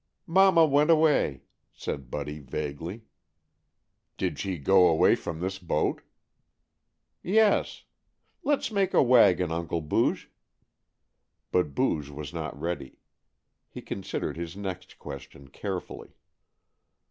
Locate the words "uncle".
9.51-9.81